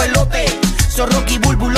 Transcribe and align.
despelote. 0.00 0.44
Soy 0.88 1.06
Rocky 1.10 1.38
Bulbu 1.38 1.70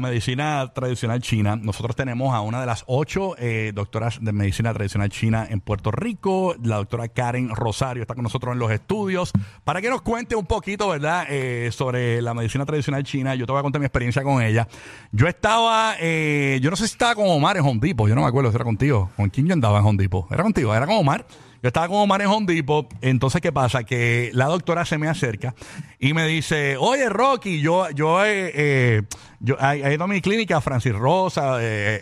medicina 0.00 0.72
tradicional 0.74 1.20
china. 1.20 1.56
Nosotros 1.56 1.96
tenemos 1.96 2.34
a 2.34 2.40
una 2.40 2.60
de 2.60 2.66
las 2.66 2.84
ocho 2.86 3.34
eh, 3.38 3.72
doctoras 3.74 4.18
de 4.20 4.32
medicina 4.32 4.72
tradicional 4.72 5.08
china 5.10 5.46
en 5.48 5.60
Puerto 5.60 5.90
Rico, 5.90 6.54
la 6.62 6.76
doctora 6.76 7.08
Karen 7.08 7.50
Rosario, 7.50 8.02
está 8.02 8.14
con 8.14 8.24
nosotros 8.24 8.52
en 8.52 8.58
los 8.58 8.70
estudios, 8.70 9.32
para 9.64 9.80
que 9.80 9.90
nos 9.90 10.02
cuente 10.02 10.36
un 10.36 10.46
poquito, 10.46 10.88
¿verdad?, 10.88 11.26
eh, 11.28 11.70
sobre 11.72 12.20
la 12.22 12.34
medicina 12.34 12.66
tradicional 12.66 13.04
china. 13.04 13.34
Yo 13.34 13.46
te 13.46 13.52
voy 13.52 13.60
a 13.60 13.62
contar 13.62 13.80
mi 13.80 13.86
experiencia 13.86 14.22
con 14.22 14.42
ella. 14.42 14.66
Yo 15.12 15.26
estaba, 15.26 15.94
eh, 16.00 16.58
yo 16.62 16.70
no 16.70 16.76
sé 16.76 16.86
si 16.86 16.92
estaba 16.92 17.14
con 17.14 17.28
Omar 17.28 17.56
en 17.56 17.64
Home 17.64 17.80
Depot, 17.80 18.08
yo 18.08 18.14
no 18.14 18.22
me 18.22 18.28
acuerdo 18.28 18.50
si 18.50 18.56
era 18.56 18.64
contigo. 18.64 19.10
¿Con 19.16 19.28
quién 19.30 19.46
yo 19.46 19.52
andaba 19.52 19.78
en 19.78 19.84
Home 19.84 20.02
Depot? 20.02 20.30
¿Era 20.30 20.42
contigo? 20.42 20.74
¿Era 20.74 20.86
con 20.86 20.96
Omar? 20.96 21.26
Yo 21.62 21.66
estaba 21.68 21.88
con 21.88 21.98
Omar 21.98 22.22
en 22.22 22.28
Home 22.28 22.46
Depot, 22.52 22.86
entonces 23.02 23.40
¿qué 23.42 23.52
pasa? 23.52 23.84
Que 23.84 24.30
la 24.32 24.46
doctora 24.46 24.86
se 24.86 24.96
me 24.96 25.08
acerca 25.08 25.54
y 25.98 26.14
me 26.14 26.26
dice, 26.26 26.76
oye 26.78 27.08
Rocky, 27.10 27.60
yo, 27.60 27.90
yo, 27.90 28.24
eh, 28.24 28.50
eh, 28.54 29.02
yo 29.40 29.56
he 29.60 29.92
ido 29.94 30.04
a 30.04 30.06
mi 30.06 30.22
clínica, 30.22 30.60
Francis 30.62 30.94
Rosa, 30.94 31.58
eh, 31.60 32.00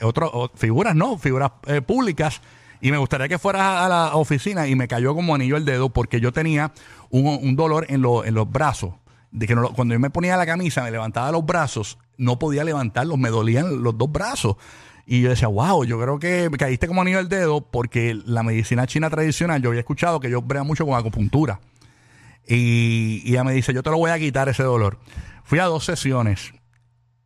figuras, 0.55 0.95
no, 0.95 1.19
figuras 1.19 1.51
eh, 1.67 1.81
públicas, 1.83 2.41
y 2.81 2.93
me 2.93 2.99
gustaría 2.99 3.27
que 3.27 3.39
fueras 3.41 3.63
a, 3.63 3.89
la 3.89 4.15
oficina 4.15 4.69
y 4.69 4.77
me 4.77 4.87
cayó 4.87 5.13
como 5.15 5.35
anillo 5.35 5.57
el 5.57 5.65
dedo 5.65 5.89
porque 5.91 6.21
yo 6.21 6.33
tenía 6.33 6.71
un, 7.11 7.57
dolor 7.57 7.87
en, 7.89 8.01
lo- 8.03 8.25
en 8.25 8.35
los 8.35 8.49
brazos. 8.49 8.93
De 9.33 9.47
que 9.47 9.55
cuando 9.75 9.93
yo 9.95 9.99
me 10.01 10.09
ponía 10.11 10.37
la 10.37 10.47
camisa, 10.47 10.83
me 10.85 10.91
levantaba 10.93 11.33
los 11.33 11.45
brazos, 11.45 11.99
no 12.17 12.39
podía 12.39 12.63
levantarlos, 12.65 13.19
me 13.19 13.29
dolían 13.31 13.83
los 13.83 13.99
dos 13.99 14.11
brazos. 14.11 14.57
Y 15.11 15.23
yo 15.23 15.31
decía, 15.31 15.49
wow, 15.49 15.85
yo 15.85 15.99
creo 15.99 16.19
que 16.19 16.51
me 16.51 16.59
caíste 16.59 16.87
como 16.87 17.01
anillo 17.01 17.19
el 17.19 17.31
dedo 17.31 17.63
porque 17.63 18.15
la 18.27 18.43
medicina 18.43 18.87
china 18.87 19.09
tradicional, 19.09 19.63
yo 19.63 19.71
había 19.71 19.81
escuchado 19.81 20.21
que 20.21 20.29
ellos 20.29 20.47
bregan 20.47 20.67
mucho 20.67 20.85
con 20.85 20.99
acupuntura. 20.99 21.61
Y, 22.47 23.23
y 23.25 23.31
ella 23.31 23.43
me 23.43 23.53
dice, 23.55 23.73
yo 23.73 23.83
te 23.83 23.91
lo 23.91 23.97
voy 23.97 24.11
a 24.11 24.19
quitar 24.19 24.51
ese 24.51 24.63
dolor. 24.65 24.99
Fui 25.45 25.61
a 25.61 25.65
dos 25.65 25.85
sesiones. 25.87 26.53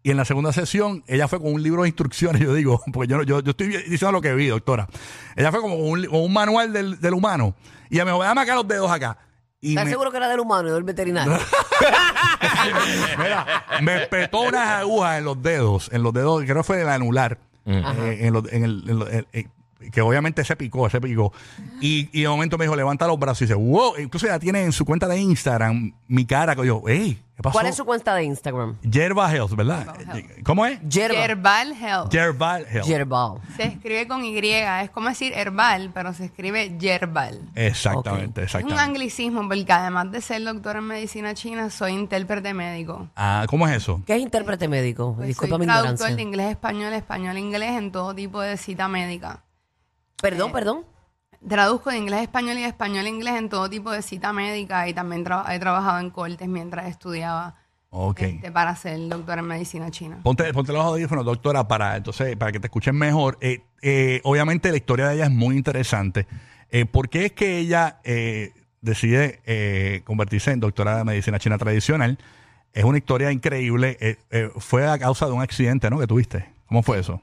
Y 0.05 0.13
en 0.13 0.17
la 0.17 0.25
segunda 0.25 0.53
sesión, 0.53 1.03
ella 1.09 1.27
fue 1.27 1.41
con 1.41 1.53
un 1.55 1.61
libro 1.63 1.83
de 1.83 1.89
instrucciones, 1.89 2.41
yo 2.43 2.55
digo, 2.55 2.81
porque 2.93 3.11
yo, 3.11 3.23
yo, 3.25 3.41
yo 3.41 3.51
estoy 3.51 3.67
diciendo 3.69 4.13
lo 4.13 4.21
que 4.21 4.33
vi, 4.35 4.47
doctora. 4.47 4.89
Ella 5.35 5.51
fue 5.51 5.61
como 5.61 5.77
con 5.77 5.89
un, 5.89 6.05
con 6.07 6.21
un 6.21 6.33
manual 6.33 6.73
del, 6.73 7.01
del 7.01 7.15
humano. 7.15 7.55
Y 7.91 7.97
ella 7.97 8.05
me 8.05 8.13
dijo, 8.13 8.23
dame 8.23 8.43
acá 8.43 8.55
los 8.55 8.69
dedos 8.69 8.91
acá. 8.93 9.19
Y 9.61 9.71
¿Estás 9.71 9.85
me- 9.87 9.91
seguro 9.91 10.11
que 10.13 10.17
era 10.19 10.29
del 10.29 10.39
humano 10.41 10.69
y 10.69 10.71
no 10.71 10.75
del 10.77 10.85
veterinario? 10.85 11.37
Mira, 13.19 13.47
me 13.81 14.01
petó 14.07 14.43
unas 14.43 14.69
agujas 14.69 15.19
en 15.19 15.25
los 15.25 15.41
dedos, 15.43 15.89
en 15.93 16.03
los 16.03 16.13
dedos, 16.13 16.43
creo 16.45 16.57
que 16.59 16.63
fue 16.63 16.77
del 16.79 16.89
anular. 16.89 17.39
Eh, 17.67 18.19
en- 18.27 19.23
en- 19.33 19.51
que 19.91 20.01
obviamente 20.01 20.45
se 20.45 20.55
picó, 20.55 20.89
se 20.89 21.01
picó. 21.01 21.33
Y, 21.81 22.09
y 22.13 22.23
de 22.23 22.29
momento 22.29 22.57
me 22.57 22.65
dijo, 22.67 22.77
levanta 22.77 23.07
los 23.09 23.19
brazos 23.19 23.43
y 23.43 23.45
dice, 23.47 23.55
wow. 23.55 23.95
Incluso 23.99 24.27
ella 24.27 24.39
tiene 24.39 24.63
en 24.63 24.71
su 24.73 24.85
cuenta 24.85 25.09
de 25.09 25.19
Instagram 25.19 25.93
mi 26.07 26.25
cara. 26.25 26.55
Que 26.55 26.65
yo, 26.67 26.83
hey, 26.87 27.19
¿qué 27.32 27.32
pasó? 27.43 27.53
¿Cuál 27.53 27.67
es 27.67 27.77
su 27.77 27.85
cuenta 27.85 28.15
de 28.15 28.25
Instagram? 28.25 28.77
Yerba 28.83 29.31
Health, 29.35 29.53
¿verdad? 29.55 29.95
¿Cómo 30.45 30.65
es? 30.65 30.81
Yerba. 30.89 31.19
Herbal 31.25 31.73
Health. 31.73 32.11
Yerbal 32.11 32.67
Health. 32.71 32.87
Yerbal. 32.87 33.41
Se 33.57 33.65
escribe 33.65 34.09
con 34.09 34.25
Y. 34.25 34.39
Es 34.39 34.91
como 34.91 35.09
decir 35.09 35.33
herbal, 35.35 35.91
pero 35.93 36.15
se 36.15 36.25
escribe 36.27 36.79
yerbal. 36.79 37.41
Exactamente, 37.55 38.43
Es 38.45 38.55
un 38.55 38.61
exactamente. 38.61 38.83
anglicismo 38.83 39.47
porque 39.49 39.73
además 39.73 40.11
de 40.13 40.21
ser 40.21 40.43
doctor 40.45 40.77
en 40.77 40.85
medicina 40.85 41.35
china, 41.35 41.69
soy 41.71 41.93
intérprete 41.93 42.55
médico. 42.55 43.09
Ah, 43.17 43.45
¿cómo 43.49 43.67
es 43.69 43.77
eso? 43.77 44.01
¿Qué 44.07 44.15
es 44.17 44.23
intérprete 44.23 44.69
médico? 44.69 45.15
Pues 45.17 45.29
Disculpa 45.29 45.57
soy 45.57 45.61
mi 45.61 45.67
traductor 45.67 45.93
ignorancia. 45.95 46.17
de 46.17 46.23
inglés 46.23 46.51
español, 46.53 46.93
español 46.93 47.37
a 47.37 47.39
inglés 47.41 47.71
en 47.73 47.93
todo 47.93 48.15
tipo 48.15 48.41
de 48.41 48.57
cita 48.57 48.89
médica. 48.89 49.43
Perdón, 50.21 50.53
perdón. 50.53 50.85
Traduzco 51.49 51.91
de 51.91 51.99
inglés 51.99 52.21
a 52.21 52.23
español 52.23 52.59
y 52.59 52.63
de 52.63 52.69
español 52.69 53.05
a 53.05 53.09
inglés 53.09 53.35
en 53.35 53.49
todo 53.49 53.69
tipo 53.69 53.91
de 53.91 54.03
cita 54.03 54.33
médica 54.33 54.89
y 54.89 54.95
también 54.95 55.25
tra- 55.25 55.45
he 55.53 55.59
trabajado 55.59 55.99
en 55.99 56.11
cortes 56.11 56.47
mientras 56.49 56.87
estudiaba 56.87 57.57
este, 58.37 58.51
para 58.53 58.75
ser 58.77 59.09
doctor 59.09 59.39
en 59.39 59.47
medicina 59.47 59.91
china. 59.91 60.21
Ponte, 60.23 60.51
ponte 60.55 60.73
los 60.73 60.85
audífonos, 60.85 61.25
doctora, 61.25 61.67
para 61.67 61.97
entonces 61.97 62.37
para 62.37 62.53
que 62.53 62.61
te 62.61 62.69
escuchen 62.69 62.97
mejor. 62.97 63.39
Eh, 63.41 63.61
eh, 63.83 64.21
obviamente 64.25 64.71
la 64.71 64.77
historia 64.77 65.09
de 65.09 65.17
ella 65.17 65.25
es 65.25 65.31
muy 65.31 65.57
interesante. 65.57 66.27
Eh, 66.71 66.87
¿Por 66.87 67.09
qué 67.09 67.27
es 67.27 67.33
que 67.33 67.59
ella 67.59 67.99
eh, 68.05 68.53
decide 68.81 69.41
eh, 69.45 70.03
convertirse 70.05 70.53
en 70.53 70.61
doctora 70.61 70.97
de 70.99 71.05
medicina 71.05 71.39
china 71.39 71.59
tradicional? 71.59 72.19
Es 72.73 72.85
una 72.85 72.97
historia 72.99 73.31
increíble. 73.31 74.19
Fue 74.57 74.89
a 74.89 74.99
causa 74.99 75.27
de 75.27 75.33
un 75.33 75.43
accidente, 75.43 75.91
¿no? 75.91 75.99
Que 75.99 76.07
tuviste. 76.07 76.49
¿Cómo 76.67 76.83
fue 76.83 77.01
eso? 77.01 77.21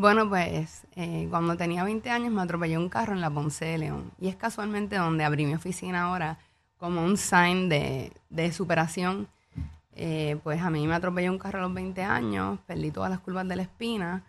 Bueno, 0.00 0.26
pues 0.30 0.86
eh, 0.96 1.26
cuando 1.28 1.58
tenía 1.58 1.84
20 1.84 2.08
años 2.08 2.32
me 2.32 2.40
atropelló 2.40 2.80
un 2.80 2.88
carro 2.88 3.12
en 3.12 3.20
la 3.20 3.28
Ponce 3.28 3.66
de 3.66 3.76
León. 3.76 4.10
Y 4.18 4.28
es 4.28 4.36
casualmente 4.36 4.96
donde 4.96 5.24
abrí 5.24 5.44
mi 5.44 5.52
oficina 5.52 6.04
ahora 6.04 6.38
como 6.78 7.04
un 7.04 7.18
sign 7.18 7.68
de, 7.68 8.10
de 8.30 8.50
superación. 8.50 9.28
Eh, 9.92 10.38
pues 10.42 10.62
a 10.62 10.70
mí 10.70 10.86
me 10.86 10.94
atropelló 10.94 11.30
un 11.30 11.38
carro 11.38 11.58
a 11.58 11.62
los 11.62 11.74
20 11.74 12.02
años, 12.02 12.58
perdí 12.66 12.90
todas 12.90 13.10
las 13.10 13.20
curvas 13.20 13.46
de 13.46 13.56
la 13.56 13.62
espina. 13.62 14.24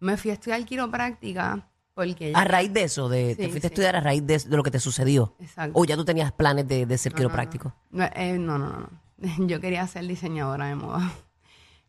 Me 0.00 0.16
fui 0.16 0.30
a 0.30 0.34
estudiar 0.34 0.64
quiropráctica 0.64 1.68
porque... 1.92 2.32
A 2.34 2.44
raíz 2.44 2.72
de 2.72 2.84
eso, 2.84 3.10
de, 3.10 3.36
te 3.36 3.44
Sí, 3.44 3.50
fuiste 3.50 3.66
a 3.66 3.68
estudiar 3.68 3.96
a 3.96 4.00
raíz 4.00 4.26
de, 4.26 4.38
de 4.38 4.56
lo 4.56 4.62
que 4.62 4.70
te 4.70 4.80
sucedió. 4.80 5.34
Exacto. 5.40 5.78
O 5.78 5.84
ya 5.84 5.94
tú 5.94 6.06
tenías 6.06 6.32
planes 6.32 6.66
de, 6.66 6.86
de 6.86 6.96
ser 6.96 7.12
No, 7.12 7.16
no, 7.16 7.22
no. 7.22 7.28
quiropráctico. 7.28 7.74
No, 7.90 8.04
eh, 8.14 8.38
no, 8.38 8.56
no, 8.58 8.70
no, 8.70 8.78
no. 9.18 9.46
Yo 9.46 9.60
quería 9.60 9.86
ser 9.88 10.06
diseñadora 10.06 10.68
de 10.68 10.74
moda. 10.76 11.12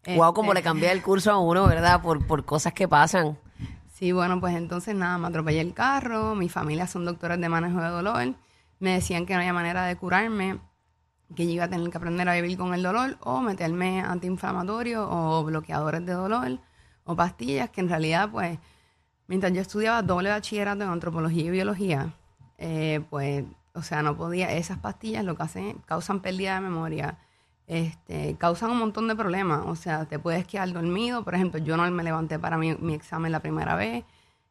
Wow, 0.06 0.34
como 0.34 0.52
Este, 0.52 0.60
le 0.60 0.64
cambié 0.64 0.92
el 0.92 1.02
curso 1.02 1.32
a 1.32 1.40
uno, 1.40 1.66
¿verdad? 1.68 2.02
Por, 2.02 2.26
por 2.26 2.44
cosas 2.46 2.74
que 2.74 2.88
pasan. 2.88 3.38
Sí, 3.94 4.12
bueno, 4.12 4.40
pues 4.40 4.56
entonces 4.56 4.96
nada, 4.96 5.18
me 5.18 5.28
atropellé 5.28 5.62
el 5.62 5.74
carro, 5.74 6.36
mi 6.36 6.50
familia 6.50 6.88
son 6.88 7.06
doctores 7.06 7.40
de 7.40 7.48
manejo 7.48 7.82
de 7.82 7.90
dolor, 7.90 8.34
me 8.80 8.94
decían 8.94 9.26
que 9.26 9.34
no 9.34 9.40
había 9.40 9.54
manera 9.54 9.86
de 9.86 9.96
curarme, 9.96 10.60
que 11.36 11.46
yo 11.46 11.52
iba 11.52 11.66
a 11.66 11.70
tener 11.70 11.90
que 11.90 11.98
aprender 11.98 12.28
a 12.28 12.34
vivir 12.34 12.58
con 12.58 12.74
el 12.74 12.84
dolor 12.84 13.18
o 13.22 13.40
meterme 13.40 14.02
antiinflamatorios 14.02 15.08
o 15.10 15.44
bloqueadores 15.44 16.06
de 16.06 16.14
dolor 16.14 16.60
o 17.06 17.16
pastillas, 17.16 17.70
que 17.70 17.82
en 17.82 17.90
realidad 17.90 18.30
pues 18.32 18.60
mientras 19.28 19.54
yo 19.54 19.62
estudiaba 19.62 20.02
doble 20.02 20.30
bachillerato 20.30 20.84
en 20.84 20.90
antropología 20.90 21.46
y 21.46 21.50
biología, 21.50 22.14
eh, 22.58 23.02
pues, 23.10 23.46
o 23.74 23.82
sea, 23.82 24.02
no 24.02 24.16
podía, 24.16 24.52
esas 24.52 24.80
pastillas 24.80 25.24
lo 25.24 25.36
que 25.36 25.44
hacen, 25.44 25.78
causan 25.86 26.22
pérdida 26.22 26.56
de 26.56 26.62
memoria, 26.62 27.18
este, 27.74 28.36
causan 28.38 28.70
un 28.70 28.78
montón 28.78 29.08
de 29.08 29.16
problemas, 29.16 29.64
o 29.66 29.76
sea, 29.76 30.06
te 30.06 30.20
puedes 30.20 30.46
quedar 30.46 30.72
dormido, 30.72 31.24
por 31.24 31.34
ejemplo, 31.34 31.60
yo 31.60 31.76
no 31.76 31.90
me 31.90 32.04
levanté 32.04 32.38
para 32.38 32.56
mi, 32.56 32.76
mi 32.76 32.94
examen 32.94 33.32
la 33.32 33.40
primera 33.40 33.76
vez, 33.76 34.04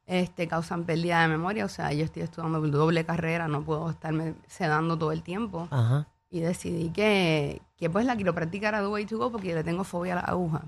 este, 0.07 0.49
causan 0.49 0.83
pérdida 0.83 1.23
de 1.23 1.29
memoria, 1.29 1.65
o 1.65 1.69
sea, 1.69 1.93
yo 1.93 2.05
estoy 2.05 2.23
estudiando 2.23 2.61
doble 2.61 3.05
carrera, 3.05 3.47
no 3.47 3.63
puedo 3.63 3.91
estarme 3.91 4.35
sedando 4.49 4.99
todo 4.99 5.13
el 5.13 5.23
tiempo, 5.23 5.69
Ajá. 5.71 6.09
y 6.31 6.41
decidí 6.41 6.91
que, 6.91 7.63
que 7.77 7.89
pues 7.89 8.05
la 8.07 8.17
quiropráctica 8.17 8.69
era 8.69 8.81
the 8.81 8.89
way 8.89 9.07
to 9.07 9.19
go 9.19 9.31
porque 9.31 9.55
le 9.55 9.63
tengo 9.63 9.85
fobia 9.85 10.15
a 10.15 10.17
la 10.17 10.23
aguja, 10.23 10.63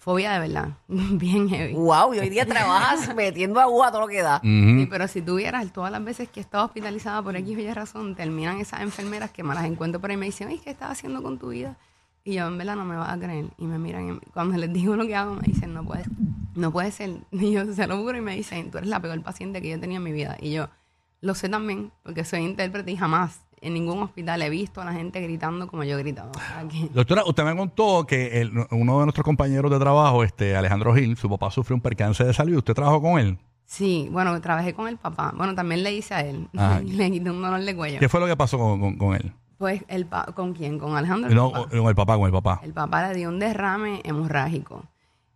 fobia 0.00 0.32
de 0.32 0.40
verdad, 0.40 0.70
bien 0.88 1.48
heavy. 1.48 1.74
Wow, 1.74 2.14
y 2.14 2.18
hoy 2.18 2.30
día 2.30 2.46
trabajas 2.46 3.14
metiendo 3.16 3.60
agua 3.60 3.88
a 3.88 3.90
todo 3.92 4.00
lo 4.00 4.08
que 4.08 4.22
da. 4.22 4.40
Sí, 4.40 4.88
pero 4.90 5.06
si 5.06 5.20
tuvieras 5.20 5.70
todas 5.72 5.92
las 5.92 6.02
veces 6.02 6.28
que 6.30 6.40
he 6.40 6.42
estado 6.42 6.64
hospitalizada 6.64 7.22
por 7.22 7.36
X 7.36 7.56
o 7.56 7.60
Y 7.60 7.72
razón, 7.72 8.14
terminan 8.16 8.58
esas 8.58 8.80
enfermeras 8.80 9.30
que 9.30 9.44
me 9.44 9.54
las 9.54 9.64
encuentro 9.66 10.00
por 10.00 10.10
ahí 10.10 10.14
y 10.14 10.18
me 10.18 10.26
dicen, 10.26 10.48
ay, 10.48 10.58
¿qué 10.58 10.70
estás 10.70 10.92
haciendo 10.92 11.22
con 11.22 11.38
tu 11.38 11.50
vida? 11.50 11.76
Y 12.24 12.34
yo, 12.34 12.46
en 12.46 12.56
verdad, 12.56 12.76
no 12.76 12.84
me 12.86 12.96
vas 12.96 13.10
a 13.10 13.18
creer. 13.18 13.46
Y 13.58 13.66
me 13.66 13.78
miran, 13.78 14.20
y 14.22 14.30
cuando 14.30 14.56
les 14.56 14.72
digo 14.72 14.96
lo 14.96 15.06
que 15.06 15.14
hago, 15.14 15.34
me 15.34 15.42
dicen, 15.42 15.74
no 15.74 15.84
puede, 15.84 16.04
no 16.54 16.72
puede 16.72 16.90
ser. 16.92 17.10
Y 17.30 17.52
yo 17.52 17.70
se 17.72 17.86
lo 17.86 17.98
juro 17.98 18.16
y 18.16 18.22
me 18.22 18.34
dicen, 18.34 18.70
tú 18.70 18.78
eres 18.78 18.88
la 18.88 19.00
peor 19.00 19.22
paciente 19.22 19.60
que 19.60 19.68
yo 19.68 19.78
tenía 19.78 19.98
en 19.98 20.02
mi 20.02 20.12
vida. 20.12 20.38
Y 20.40 20.52
yo, 20.52 20.70
lo 21.20 21.34
sé 21.34 21.50
también, 21.50 21.92
porque 22.02 22.24
soy 22.24 22.40
intérprete 22.40 22.90
y 22.90 22.96
jamás 22.96 23.40
en 23.62 23.74
ningún 23.74 24.02
hospital 24.02 24.40
he 24.42 24.50
visto 24.50 24.80
a 24.80 24.84
la 24.84 24.92
gente 24.92 25.20
gritando 25.20 25.66
como 25.68 25.84
yo 25.84 25.98
gritaba. 25.98 26.30
Que- 26.70 26.88
Doctora, 26.92 27.24
usted 27.24 27.44
me 27.44 27.54
contó 27.56 28.06
que 28.06 28.40
el- 28.40 28.52
uno 28.70 28.98
de 29.00 29.04
nuestros 29.06 29.24
compañeros 29.24 29.70
de 29.70 29.78
trabajo, 29.78 30.24
este 30.24 30.56
Alejandro 30.56 30.94
Gil, 30.94 31.16
su 31.16 31.28
papá 31.28 31.50
sufrió 31.50 31.74
un 31.76 31.80
percance 31.82 32.24
de 32.24 32.32
salud. 32.32 32.56
¿Usted 32.56 32.74
trabajó 32.74 33.00
con 33.02 33.18
él? 33.18 33.38
Sí, 33.66 34.08
bueno, 34.10 34.40
trabajé 34.40 34.74
con 34.74 34.88
el 34.88 34.96
papá. 34.96 35.32
Bueno, 35.36 35.54
también 35.54 35.82
le 35.82 35.92
hice 35.92 36.14
a 36.14 36.20
él. 36.22 36.48
Ah. 36.56 36.80
le 36.84 37.10
quité 37.10 37.30
un 37.30 37.40
dolor 37.42 37.60
de 37.62 37.76
cuello. 37.76 37.98
¿Qué 38.00 38.08
fue 38.08 38.18
lo 38.20 38.26
que 38.26 38.36
pasó 38.36 38.58
con, 38.58 38.80
con- 38.80 38.96
con 38.96 39.14
él? 39.14 39.32
Pues, 39.58 39.84
el 39.88 40.06
pa- 40.06 40.24
¿con 40.34 40.54
quién? 40.54 40.78
¿Con 40.78 40.96
Alejandro? 40.96 41.30
No, 41.34 41.52
papá? 41.52 41.68
con 41.68 41.86
el 41.88 41.94
papá, 41.94 42.16
con 42.16 42.26
el 42.26 42.32
papá. 42.32 42.60
El 42.64 42.72
papá 42.72 43.08
le 43.08 43.14
dio 43.18 43.28
un 43.28 43.38
derrame 43.38 44.00
hemorrágico 44.04 44.84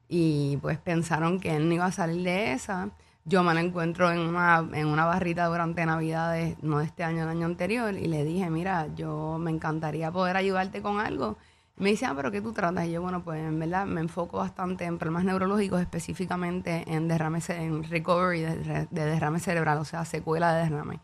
y 0.08 0.56
pues 0.62 0.78
pensaron 0.78 1.40
que 1.40 1.54
él 1.56 1.68
no 1.68 1.74
iba 1.74 1.86
a 1.86 1.92
salir 1.92 2.22
de 2.24 2.52
esa. 2.52 2.88
Yo 3.26 3.42
me 3.42 3.54
lo 3.54 3.60
encuentro 3.60 4.10
en 4.12 4.18
una, 4.18 4.68
en 4.74 4.86
una 4.86 5.06
barrita 5.06 5.46
durante 5.46 5.86
Navidades, 5.86 6.62
no 6.62 6.82
este 6.82 7.04
año, 7.04 7.22
el 7.22 7.28
año 7.30 7.46
anterior, 7.46 7.94
y 7.94 8.06
le 8.06 8.22
dije, 8.22 8.50
mira, 8.50 8.88
yo 8.94 9.38
me 9.38 9.50
encantaría 9.50 10.12
poder 10.12 10.36
ayudarte 10.36 10.82
con 10.82 11.00
algo. 11.00 11.38
Me 11.76 11.90
dice, 11.90 12.04
ah, 12.06 12.12
pero 12.14 12.30
¿qué 12.30 12.42
tú 12.42 12.52
tratas? 12.52 12.86
Y 12.86 12.92
yo, 12.92 13.00
bueno, 13.02 13.24
pues 13.24 13.40
en 13.40 13.58
verdad 13.58 13.86
me 13.86 14.02
enfoco 14.02 14.38
bastante 14.38 14.84
en 14.84 14.98
problemas 14.98 15.24
neurológicos, 15.24 15.80
específicamente 15.80 16.84
en 16.86 17.08
derrame, 17.08 17.40
en 17.48 17.82
recovery 17.84 18.42
de, 18.42 18.86
de 18.90 19.04
derrame 19.06 19.40
cerebral, 19.40 19.78
o 19.78 19.84
sea, 19.86 20.04
secuela 20.04 20.54
de 20.54 20.64
derrame. 20.64 21.00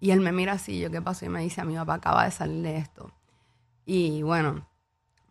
Y 0.00 0.10
él 0.10 0.20
me 0.20 0.32
mira 0.32 0.54
así, 0.54 0.80
yo, 0.80 0.90
¿qué 0.90 1.00
pasó? 1.00 1.26
Y 1.26 1.28
me 1.28 1.42
dice, 1.42 1.60
a 1.60 1.64
mi 1.64 1.76
papá 1.76 1.94
acaba 1.94 2.24
de 2.24 2.32
salir 2.32 2.60
de 2.62 2.76
esto. 2.76 3.12
Y 3.86 4.22
bueno, 4.22 4.66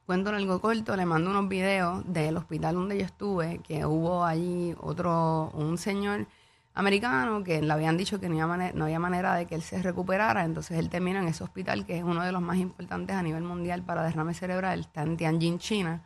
cuento 0.06 0.30
algo 0.30 0.60
corto, 0.60 0.96
le 0.96 1.06
mando 1.06 1.30
unos 1.30 1.48
videos 1.48 2.04
del 2.06 2.38
hospital 2.38 2.76
donde 2.76 2.98
yo 2.98 3.06
estuve, 3.06 3.60
que 3.60 3.86
hubo 3.86 4.26
allí 4.26 4.76
otro, 4.80 5.52
un 5.54 5.78
señor 5.78 6.28
americano 6.74 7.44
que 7.44 7.62
le 7.62 7.72
habían 7.72 7.98
dicho 7.98 8.20
que 8.20 8.28
no 8.30 8.36
había, 8.36 8.48
manera, 8.48 8.74
no 8.76 8.86
había 8.86 9.00
manera 9.00 9.36
de 9.36 9.46
que 9.46 9.56
él 9.56 9.62
se 9.62 9.82
recuperara, 9.82 10.44
entonces 10.44 10.78
él 10.78 10.90
termina 10.90 11.20
en 11.20 11.28
ese 11.28 11.44
hospital 11.44 11.86
que 11.86 11.98
es 11.98 12.04
uno 12.04 12.24
de 12.24 12.32
los 12.32 12.42
más 12.42 12.58
importantes 12.58 13.16
a 13.16 13.24
nivel 13.24 13.44
mundial 13.44 13.84
para 13.84 14.04
derrame 14.04 14.34
cerebral, 14.34 14.82
está 14.82 15.04
en 15.04 15.18
Tianjin, 15.18 15.60
China. 15.60 16.04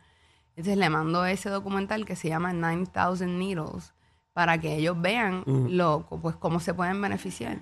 Entonces 0.50 0.78
le 0.78 0.88
mando 0.88 1.26
ese 1.26 1.50
documental 1.50 2.04
que 2.04 2.16
se 2.16 2.28
llama 2.28 2.52
9000 2.52 3.38
Needles 3.38 3.92
para 4.32 4.58
que 4.58 4.74
ellos 4.76 5.00
vean 5.00 5.44
lo, 5.46 6.06
pues, 6.20 6.36
cómo 6.36 6.60
se 6.60 6.74
pueden 6.74 7.00
beneficiar. 7.00 7.58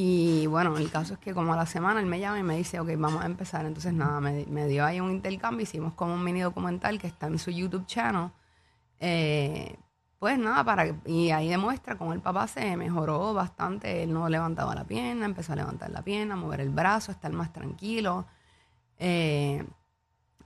Y 0.00 0.46
bueno, 0.46 0.76
el 0.78 0.92
caso 0.92 1.14
es 1.14 1.18
que 1.18 1.34
como 1.34 1.54
a 1.54 1.56
la 1.56 1.66
semana 1.66 1.98
él 1.98 2.06
me 2.06 2.20
llama 2.20 2.38
y 2.38 2.44
me 2.44 2.56
dice, 2.56 2.78
ok, 2.78 2.90
vamos 2.96 3.20
a 3.20 3.26
empezar. 3.26 3.66
Entonces 3.66 3.92
nada, 3.92 4.20
me, 4.20 4.46
me 4.46 4.68
dio 4.68 4.84
ahí 4.84 5.00
un 5.00 5.10
intercambio, 5.10 5.64
hicimos 5.64 5.92
como 5.94 6.14
un 6.14 6.22
mini 6.22 6.38
documental 6.40 7.00
que 7.00 7.08
está 7.08 7.26
en 7.26 7.36
su 7.36 7.50
YouTube 7.50 7.84
channel. 7.84 8.30
Eh, 9.00 9.76
pues 10.20 10.38
nada, 10.38 10.62
para 10.62 10.94
y 11.04 11.32
ahí 11.32 11.48
demuestra 11.48 11.98
cómo 11.98 12.12
el 12.12 12.20
papá 12.20 12.46
se 12.46 12.76
mejoró 12.76 13.34
bastante. 13.34 14.04
Él 14.04 14.12
no 14.12 14.28
levantaba 14.28 14.72
la 14.76 14.84
pierna, 14.84 15.26
empezó 15.26 15.54
a 15.54 15.56
levantar 15.56 15.90
la 15.90 16.02
pierna, 16.02 16.36
mover 16.36 16.60
el 16.60 16.70
brazo, 16.70 17.10
estar 17.10 17.32
más 17.32 17.52
tranquilo. 17.52 18.24
Eh, 19.00 19.64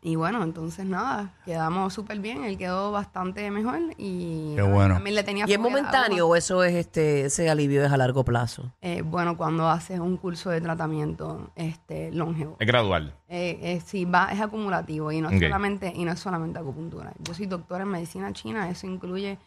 y 0.05 0.17
bueno, 0.17 0.43
entonces 0.43 0.85
nada, 0.85 1.33
quedamos 1.45 1.95
súper 1.95 2.19
bien. 2.19 2.43
Él 2.43 2.59
quedó 2.59 2.91
bastante 2.91 3.49
mejor 3.53 3.79
y 3.97 4.53
Qué 4.57 4.63
bueno. 4.63 4.95
también 4.95 5.15
le 5.15 5.23
tenía 5.23 5.45
¿Y 5.47 5.53
es 5.53 5.61
momentáneo 5.61 6.27
o 6.27 6.35
eso 6.35 6.65
es 6.65 6.75
este 6.75 7.27
ese 7.27 7.49
alivio 7.49 7.85
es 7.85 7.93
a 7.93 7.97
largo 7.97 8.25
plazo? 8.25 8.73
Eh, 8.81 9.03
bueno, 9.03 9.37
cuando 9.37 9.69
haces 9.69 10.01
un 10.01 10.17
curso 10.17 10.51
de 10.51 10.61
tratamiento 10.61 11.53
este, 11.55 12.11
longevo. 12.11 12.57
Es 12.59 12.67
gradual. 12.67 13.15
Eh, 13.29 13.61
eh, 13.63 13.83
sí, 13.87 14.05
va, 14.05 14.33
es 14.33 14.41
acumulativo 14.41 15.13
y 15.13 15.21
no, 15.21 15.31
es 15.31 15.41
solamente, 15.41 15.93
y 15.95 16.05
no 16.05 16.11
es 16.11 16.19
solamente 16.19 16.59
acupuntura. 16.59 17.13
Yo 17.21 17.33
soy 17.33 17.47
doctora 17.47 17.85
en 17.85 17.91
medicina 17.91 18.33
china, 18.33 18.69
eso 18.69 18.89
incluye 18.89 19.39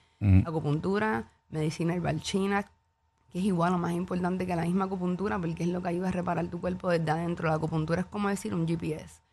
acupuntura, 0.46 1.30
medicina 1.50 1.94
herbal 1.94 2.22
china, 2.22 2.66
que 3.30 3.40
es 3.40 3.46
igual 3.46 3.74
o 3.74 3.78
más 3.78 3.92
importante 3.92 4.48
que 4.48 4.56
la 4.56 4.63
misma 4.63 4.86
acupuntura 4.86 5.38
porque 5.38 5.63
es 5.63 5.69
lo 5.69 5.81
que 5.81 5.90
ayuda 5.90 6.07
a 6.07 6.12
reparar 6.12 6.48
tu 6.48 6.62
cuerpo 6.62 6.90
desde 6.90 7.12
adentro. 7.12 7.50
La 7.50 7.56
acupuntura 7.56 8.00
es 8.00 8.07
como 8.07 8.30
decir 8.30 8.56
un 8.56 8.66
GPS. 8.66 9.25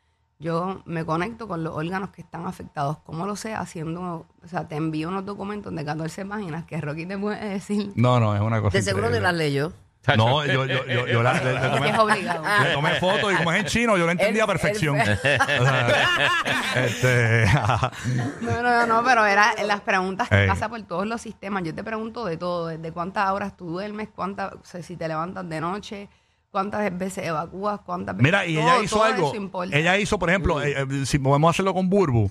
Yo 0.43 0.83
me 0.87 1.05
conecto 1.05 1.47
con 1.47 1.63
los 1.63 1.73
órganos 1.77 2.11
que 2.11 2.21
están 2.23 2.47
afectados. 2.47 2.99
¿Cómo 3.07 3.27
lo 3.27 3.37
sé? 3.37 3.55
Haciendo, 3.55 4.27
o 4.45 4.49
sea, 4.49 4.67
te 4.67 4.75
envío 4.75 5.09
unos 5.09 5.25
documentos 5.25 5.73
de 5.73 5.85
14 5.85 6.27
páginas 6.27 6.65
que 6.65 6.81
Rocky 6.81 7.07
te 7.07 7.17
puede 7.17 7.49
decir. 7.49 7.93
No, 7.95 8.19
no, 8.19 8.35
es 8.35 8.41
una 8.41 8.61
cosa. 8.61 8.77
De 8.77 8.83
seguro 8.83 9.07
increíble. 9.07 9.29
las 9.29 9.35
leyó. 9.37 9.73
No, 10.17 10.45
yo, 10.45 10.65
yo, 10.67 10.85
yo, 10.85 11.07
yo 11.07 11.23
la- 11.23 11.35
le, 11.35 11.69
tomé, 11.71 11.91
es 11.91 11.99
obligado. 11.99 12.43
le 12.65 12.73
tomé 12.73 12.95
fotos 12.99 13.33
y 13.33 13.37
como 13.37 13.53
es 13.53 13.61
en 13.61 13.67
chino, 13.67 13.97
yo 13.97 14.05
lo 14.05 14.11
entendí 14.11 14.41
a 14.41 14.49
perfección. 14.49 14.99
el- 15.01 15.13
este, 16.75 17.47
No, 18.41 18.63
no, 18.63 18.87
no, 18.87 19.05
pero 19.05 19.25
era 19.25 19.53
las 19.65 19.81
preguntas 19.83 20.29
que 20.29 20.43
Ey. 20.43 20.49
pasa 20.49 20.69
por 20.69 20.83
todos 20.83 21.07
los 21.07 21.21
sistemas. 21.21 21.63
Yo 21.63 21.73
te 21.73 21.85
pregunto 21.85 22.25
de 22.25 22.37
todo, 22.37 22.67
desde 22.67 22.91
cuántas 22.91 23.31
horas 23.31 23.57
tú 23.57 23.71
duermes, 23.71 24.09
cuántas, 24.13 24.55
o 24.55 24.61
sea, 24.65 24.83
si 24.83 24.97
te 24.97 25.07
levantas 25.07 25.49
de 25.49 25.61
noche, 25.61 26.09
cuántas 26.53 26.97
veces 26.99 27.27
evacúas, 27.27 27.81
cuántas 27.85 28.15
veces. 28.17 28.23
Mira, 28.23 28.47
y 28.47 28.55
todo- 28.55 28.63
ella 28.65 28.83
hizo 28.85 28.97
todo 28.97 29.05
algo. 29.05 29.33
Ella 29.75 29.99
hizo, 29.99 30.19
por 30.19 30.29
ejemplo, 30.31 30.63
eh, 30.63 30.75
eh, 30.79 31.07
si 31.07 31.19
podemos 31.19 31.51
hacerlo 31.51 31.75
con 31.75 31.89
Burbu, 31.89 32.31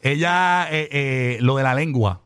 ella, 0.00 0.68
eh, 0.70 0.88
eh, 0.92 1.38
lo 1.40 1.56
de 1.56 1.62
la 1.64 1.74
lengua. 1.74 2.20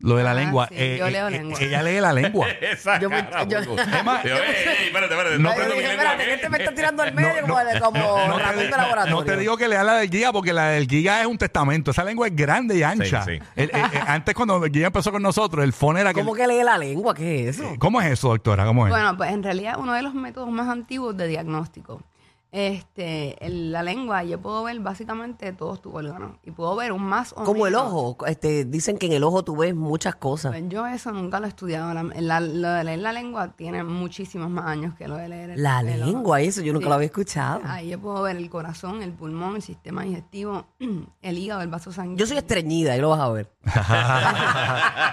Lo 0.00 0.14
de 0.14 0.22
la 0.22 0.30
Ah, 0.30 0.34
lengua. 0.34 0.68
sí, 0.68 0.74
eh, 0.78 0.96
yo 0.96 1.06
eh, 1.08 1.10
leo 1.10 1.26
eh, 1.26 1.30
lengua. 1.32 1.58
ella 1.60 1.82
lee 1.82 2.00
la 2.00 2.12
lengua. 2.12 2.46
Esa 2.60 3.00
Yo 3.00 3.10
me- 3.10 3.16
cara, 3.28 3.42
yo- 3.48 3.58
Burbu. 3.64 3.78
Emma- 3.98 4.22
Yo, 4.22 4.36
ey, 4.36 4.40
ey, 4.42 4.86
espérate, 4.86 5.12
espérate. 5.14 5.38
No, 5.38 5.48
No, 5.48 5.50
pero- 5.56 5.62
aprendo 5.64 5.74
mi 5.74 5.82
lengua, 5.82 5.90
espérate, 6.04 6.24
que 6.24 6.34
este 6.34 6.48
me 6.50 6.58
está 6.58 6.72
tirando 6.72 7.02
al 7.02 7.14
medio 7.14 7.28
No, 7.28 7.54
como, 7.82 7.98
no, 7.98 8.04
como 8.08 8.26
no 8.28 8.38
ratón 8.38 8.56
te, 8.58 8.64
de 8.64 8.70
laboratorio. 8.70 9.14
no 9.16 9.24
te 9.24 9.36
digo 9.38 9.56
que 9.56 9.66
lea 9.66 9.82
la 9.82 9.94
del 9.96 10.08
guía 10.08 10.32
porque 10.32 10.52
la 10.52 10.68
del 10.68 10.86
guía 10.86 11.20
es 11.20 11.26
un 11.26 11.36
testamento. 11.36 11.90
Esa 11.90 12.04
lengua 12.04 12.28
es 12.28 12.36
grande 12.36 12.76
y 12.76 12.84
ancha. 12.84 13.24
Sí, 13.24 13.32
sí. 13.38 13.44
El- 13.56 13.70
eh, 13.70 13.72
eh, 13.74 14.00
antes 14.06 14.34
cuando 14.36 14.64
el 14.64 14.70
guía 14.70 14.86
empezó 14.86 15.10
con 15.10 15.20
nosotros, 15.20 15.64
el 15.64 15.72
phone 15.72 15.98
era 15.98 16.14
que... 16.14 16.20
¿Cómo 16.20 16.32
que 16.32 16.46
lee 16.46 16.62
la 16.62 16.78
lengua? 16.78 17.12
¿Qué 17.12 17.48
es 17.48 17.58
eso? 17.58 17.74
¿Cómo 17.80 18.00
es 18.00 18.12
eso, 18.12 18.28
doctora? 18.28 18.64
¿Cómo 18.66 18.86
es? 18.86 18.90
Bueno, 18.92 19.16
pues 19.16 19.32
en 19.32 19.42
realidad 19.42 19.74
uno 19.80 19.94
de 19.94 20.02
los 20.02 20.14
métodos 20.14 20.48
más 20.50 20.68
antiguos 20.68 21.16
de 21.16 21.26
diagnóstico. 21.26 22.02
Este, 22.50 23.44
el- 23.44 23.72
la 23.72 23.82
lengua, 23.82 24.24
yo 24.24 24.40
puedo 24.40 24.62
ver 24.64 24.80
básicamente 24.80 25.52
todos 25.52 25.82
tus 25.82 25.94
órganos 25.94 26.32
y 26.42 26.50
puedo 26.50 26.74
ver 26.76 26.92
un 26.92 27.02
más 27.02 27.32
o 27.36 27.44
Como 27.44 27.66
el 27.66 27.74
menos. 27.74 27.88
ojo. 27.92 28.26
Este, 28.26 28.64
dicen 28.64 28.96
que 28.96 29.04
en 29.06 29.12
el 29.12 29.22
ojo 29.24 29.44
tú 29.44 29.54
ves 29.56 29.74
muchas 29.74 30.14
cosas. 30.16 30.52
Pues 30.52 30.64
yo 30.68 30.86
eso 30.86 31.12
nunca 31.12 31.40
lo 31.40 31.46
he 31.46 31.50
estudiado. 31.50 31.92
La- 31.92 32.02
la- 32.04 32.40
lo 32.40 32.70
de 32.70 32.84
leer 32.84 33.00
la 33.00 33.12
lengua 33.12 33.48
tiene 33.54 33.84
muchísimos 33.84 34.48
más 34.48 34.64
años 34.64 34.94
que 34.96 35.06
lo 35.08 35.16
de 35.16 35.28
leer 35.28 35.50
el- 35.50 35.62
La 35.62 35.80
el 35.80 36.02
ojo. 36.02 36.10
lengua, 36.10 36.40
eso 36.40 36.62
yo 36.62 36.72
nunca 36.72 36.84
Sí. 36.84 36.88
lo 36.88 36.94
había 36.94 37.06
escuchado. 37.06 37.60
Ahí 37.66 37.90
yo 37.90 38.00
puedo 38.00 38.22
ver 38.22 38.36
el 38.36 38.48
corazón, 38.48 39.02
el 39.02 39.12
pulmón, 39.12 39.56
el 39.56 39.62
sistema 39.62 40.04
digestivo, 40.04 40.64
el 41.22 41.36
hígado, 41.38 41.60
el 41.60 41.68
vaso 41.68 41.92
sanguíneo. 41.92 42.18
Yo 42.18 42.26
soy 42.26 42.38
estreñida, 42.38 42.96
y 42.96 43.00
lo 43.02 43.10
vas 43.10 43.20
a 43.20 43.28
ver. 43.30 43.52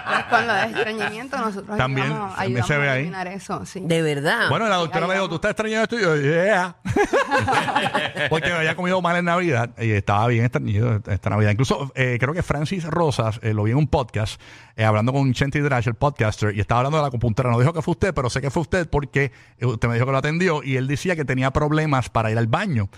Pues 0.06 0.24
con 0.30 0.46
lo 0.46 0.54
de 0.54 0.64
estreñimiento 0.66 1.36
nosotros 1.36 1.76
También- 1.76 2.06
ayudamos, 2.06 2.34
también 2.36 2.56
ayudamos 2.62 2.66
se 2.68 2.78
ve 2.78 2.88
a 2.88 2.92
ahí. 2.92 2.98
eliminar 3.00 3.26
eso. 3.28 3.66
Sí. 3.66 3.80
De 3.80 4.02
verdad. 4.02 4.48
Bueno, 4.48 4.66
la 4.68 4.76
doctora 4.76 5.06
me 5.06 5.14
dijo, 5.14 5.28
¿tú 5.28 5.34
estás 5.36 5.50
extrañando 5.50 5.82
esto? 5.84 5.96
Y 5.98 6.02
yo, 6.02 6.16
yeah. 6.16 6.76
Porque 8.30 8.52
había 8.52 8.74
comido 8.76 9.00
mal 9.02 9.16
en 9.16 9.24
Navidad 9.26 9.70
y 9.78 9.90
estaba 9.90 10.26
bien 10.28 10.44
esta 10.44 11.30
Navidad. 11.30 11.50
Incluso 11.50 11.92
eh, 11.94 12.16
creo 12.20 12.34
que 12.34 12.42
Francis 12.42 12.84
Rosas 12.84 13.38
eh, 13.42 13.52
lo 13.54 13.64
vi 13.64 13.72
en 13.72 13.76
un 13.78 13.88
podcast 13.88 14.40
eh, 14.76 14.84
hablando 14.84 15.12
con 15.12 15.32
Chenty 15.32 15.60
Drash, 15.60 15.88
el 15.88 15.94
podcaster, 15.94 16.54
y 16.56 16.60
estaba 16.60 16.80
hablando 16.80 16.98
de 16.98 17.02
la 17.02 17.08
acupuntura. 17.08 17.50
No 17.50 17.58
dijo 17.58 17.72
que 17.72 17.82
fue 17.82 17.92
usted, 17.92 18.14
pero 18.14 18.30
sé 18.30 18.40
que 18.40 18.50
fue 18.50 18.62
usted 18.62 18.88
porque 18.88 19.32
usted 19.60 19.88
me 19.88 19.94
dijo 19.94 20.06
que 20.06 20.12
lo 20.12 20.18
atendió 20.18 20.62
y 20.62 20.76
él 20.76 20.86
decía 20.86 21.16
que 21.16 21.24
tenía 21.24 21.50
problemas 21.52 22.08
para 22.10 22.30
ir 22.30 22.38
al 22.38 22.46
baño. 22.46 22.88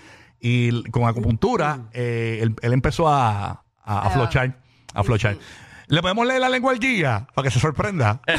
Y 0.40 0.88
con 0.90 1.04
acupuntura, 1.08 1.88
eh, 1.92 2.38
él, 2.42 2.54
él 2.62 2.72
empezó 2.72 3.08
a, 3.08 3.48
a, 3.50 3.60
a 3.84 4.06
Ah. 4.06 4.10
flochar. 4.10 4.56
A 4.94 5.02
flochar. 5.02 5.36
¿Le 5.88 6.02
podemos 6.02 6.26
leer 6.26 6.40
la 6.40 6.48
lengua 6.50 6.70
al 6.72 6.78
guía 6.78 7.26
para 7.34 7.44
que 7.46 7.50
se 7.50 7.60
sorprenda? 7.60 8.20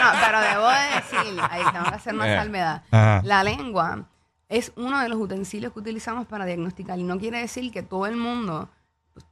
No, 0.00 0.06
pero 0.24 0.40
debo 0.40 0.66
de 0.68 0.96
decir, 0.96 1.40
ahí 1.50 1.62
tengo 1.72 1.84
que 1.90 1.94
hacer 1.96 2.14
Eh. 2.14 2.36
salvedad. 2.36 2.82
La 3.22 3.44
lengua 3.44 4.06
es 4.50 4.72
uno 4.76 5.00
de 5.00 5.08
los 5.08 5.18
utensilios 5.18 5.72
que 5.72 5.78
utilizamos 5.78 6.26
para 6.26 6.44
diagnosticar. 6.44 6.98
Y 6.98 7.02
no 7.04 7.18
quiere 7.18 7.38
decir 7.38 7.70
que 7.72 7.82
todo 7.82 8.04
el 8.06 8.16
mundo 8.16 8.68
pues, 9.14 9.24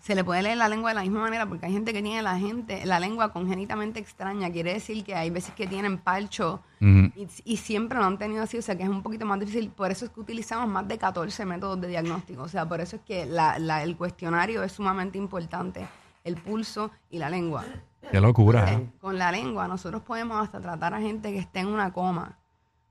se 0.00 0.14
le 0.14 0.24
puede 0.24 0.42
leer 0.42 0.56
la 0.56 0.68
lengua 0.68 0.90
de 0.90 0.94
la 0.94 1.02
misma 1.02 1.20
manera, 1.20 1.44
porque 1.46 1.66
hay 1.66 1.72
gente 1.72 1.92
que 1.92 2.00
tiene 2.02 2.22
la 2.22 2.38
gente, 2.38 2.86
la 2.86 2.98
lengua 3.00 3.32
congénitamente 3.32 4.00
extraña. 4.00 4.50
Quiere 4.50 4.72
decir 4.72 5.04
que 5.04 5.14
hay 5.14 5.28
veces 5.28 5.54
que 5.54 5.66
tienen 5.66 5.98
palcho 5.98 6.62
y, 7.16 7.28
y 7.44 7.56
siempre 7.58 7.98
lo 7.98 8.04
han 8.06 8.16
tenido 8.16 8.42
así, 8.42 8.56
o 8.56 8.62
sea 8.62 8.76
que 8.76 8.84
es 8.84 8.88
un 8.88 9.02
poquito 9.02 9.26
más 9.26 9.38
difícil. 9.40 9.68
Por 9.70 9.90
eso 9.90 10.06
es 10.06 10.10
que 10.10 10.20
utilizamos 10.20 10.66
más 10.68 10.88
de 10.88 10.96
14 10.96 11.44
métodos 11.44 11.78
de 11.80 11.88
diagnóstico. 11.88 12.42
O 12.44 12.48
sea, 12.48 12.66
por 12.66 12.80
eso 12.80 12.96
es 12.96 13.02
que 13.02 13.26
la- 13.26 13.58
la- 13.58 13.82
el 13.82 13.96
cuestionario 13.96 14.62
es 14.62 14.72
sumamente 14.72 15.18
importante. 15.18 15.86
El 16.24 16.36
pulso 16.36 16.90
y 17.10 17.18
la 17.18 17.28
lengua. 17.28 17.64
Qué 18.10 18.20
locura. 18.20 18.72
¿eh? 18.72 18.90
Con 19.00 19.18
la 19.18 19.30
lengua 19.32 19.66
nosotros 19.68 20.00
podemos 20.02 20.42
hasta 20.42 20.60
tratar 20.60 20.94
a 20.94 21.00
gente 21.00 21.32
que 21.32 21.38
esté 21.38 21.60
en 21.60 21.66
una 21.68 21.92
coma. 21.92 22.38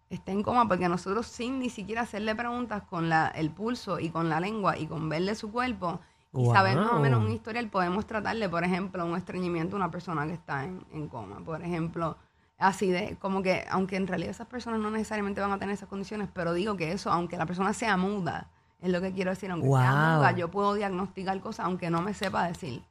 Esté 0.09 0.31
en 0.31 0.41
coma 0.41 0.67
porque 0.67 0.89
nosotros 0.89 1.27
sin 1.27 1.59
ni 1.59 1.69
siquiera 1.69 2.01
hacerle 2.01 2.35
preguntas 2.35 2.83
con 2.83 3.09
la, 3.09 3.27
el 3.27 3.51
pulso 3.51 3.99
y 3.99 4.09
con 4.09 4.27
la 4.27 4.39
lengua 4.39 4.77
y 4.77 4.87
con 4.87 5.07
verle 5.07 5.35
su 5.35 5.51
cuerpo 5.51 5.99
y 6.33 6.43
Wow. 6.43 6.53
saber 6.53 6.77
más 6.77 6.93
o 6.93 6.99
menos 6.99 7.23
un 7.23 7.31
historial, 7.31 7.67
podemos 7.69 8.05
tratarle, 8.05 8.47
por 8.49 8.63
ejemplo, 8.63 9.03
un 9.03 9.15
estreñimiento 9.15 9.75
a 9.75 9.77
una 9.77 9.89
persona 9.91 10.27
que 10.27 10.33
está 10.33 10.63
en, 10.63 10.83
en 10.93 11.07
coma. 11.07 11.39
Por 11.43 11.61
ejemplo, 11.63 12.17
así 12.59 12.89
de, 12.91 13.17
como 13.19 13.41
que, 13.41 13.65
aunque 13.69 13.95
en 13.95 14.05
realidad 14.05 14.31
esas 14.31 14.47
personas 14.47 14.79
no 14.79 14.91
necesariamente 14.91 15.41
van 15.41 15.51
a 15.51 15.57
tener 15.57 15.73
esas 15.73 15.89
condiciones, 15.89 16.29
pero 16.33 16.53
digo 16.53 16.77
que 16.77 16.91
eso, 16.91 17.11
aunque 17.11 17.35
la 17.37 17.47
persona 17.47 17.73
sea 17.73 17.97
muda, 17.97 18.47
es 18.79 18.91
lo 18.91 19.01
que 19.01 19.11
quiero 19.11 19.31
decir, 19.31 19.49
aunque 19.49 19.67
sea 19.67 19.91
muda, 20.17 20.31
yo 20.33 20.51
puedo 20.51 20.75
diagnosticar 20.75 21.39
cosas 21.39 21.65
aunque 21.65 21.89
no 21.89 22.01
me 22.01 22.13
sepa 22.13 22.47
decir. 22.47 22.83